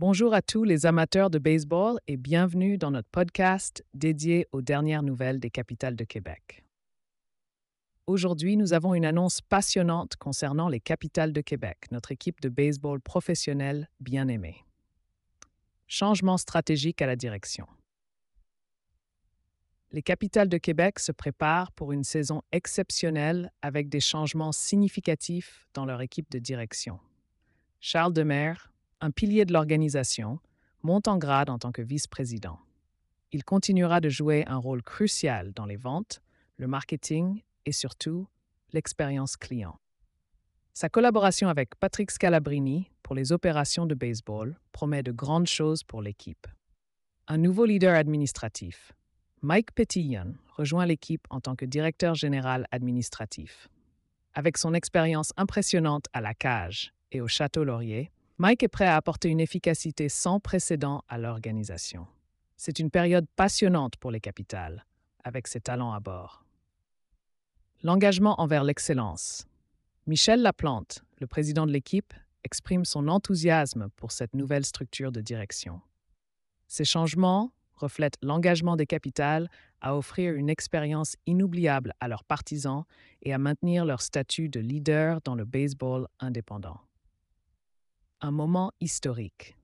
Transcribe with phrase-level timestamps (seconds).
[0.00, 5.02] Bonjour à tous les amateurs de baseball et bienvenue dans notre podcast dédié aux dernières
[5.02, 6.64] nouvelles des capitales de Québec.
[8.06, 13.00] Aujourd'hui, nous avons une annonce passionnante concernant les capitales de Québec, notre équipe de baseball
[13.00, 14.64] professionnelle bien aimée.
[15.88, 17.66] Changement stratégique à la direction.
[19.90, 25.86] Les capitales de Québec se préparent pour une saison exceptionnelle avec des changements significatifs dans
[25.86, 27.00] leur équipe de direction.
[27.80, 28.67] Charles Demers,
[29.00, 30.40] un pilier de l'organisation,
[30.82, 32.58] monte en grade en tant que vice-président.
[33.32, 36.22] Il continuera de jouer un rôle crucial dans les ventes,
[36.56, 38.26] le marketing et surtout
[38.72, 39.78] l'expérience client.
[40.72, 46.02] Sa collaboration avec Patrick Scalabrini pour les opérations de baseball promet de grandes choses pour
[46.02, 46.46] l'équipe.
[47.26, 48.92] Un nouveau leader administratif,
[49.42, 53.68] Mike Petillon rejoint l'équipe en tant que directeur général administratif.
[54.34, 58.10] Avec son expérience impressionnante à la cage et au Château Laurier,
[58.40, 62.06] Mike est prêt à apporter une efficacité sans précédent à l'organisation.
[62.56, 64.86] C'est une période passionnante pour les capitales,
[65.24, 66.44] avec ses talents à bord.
[67.82, 69.48] L'engagement envers l'excellence.
[70.06, 75.80] Michel Laplante, le président de l'équipe, exprime son enthousiasme pour cette nouvelle structure de direction.
[76.68, 82.84] Ces changements reflète l'engagement des capitales à offrir une expérience inoubliable à leurs partisans
[83.20, 86.80] et à maintenir leur statut de leader dans le baseball indépendant.
[88.20, 89.56] Un moment historique.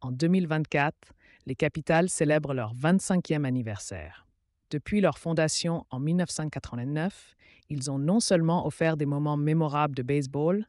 [0.00, 1.12] En 2024,
[1.46, 4.26] les capitales célèbrent leur 25e anniversaire.
[4.70, 7.36] Depuis leur fondation en 1989,
[7.70, 10.66] ils ont non seulement offert des moments mémorables de baseball,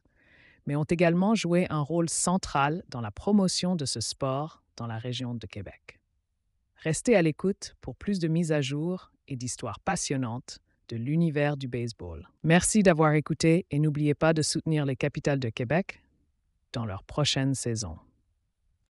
[0.66, 4.98] mais ont également joué un rôle central dans la promotion de ce sport dans la
[4.98, 5.98] région de Québec.
[6.76, 11.66] Restez à l'écoute pour plus de mises à jour et d'histoires passionnantes de l'univers du
[11.66, 12.28] baseball.
[12.44, 16.00] Merci d'avoir écouté et n'oubliez pas de soutenir les capitales de Québec
[16.72, 17.98] dans leur prochaine saison.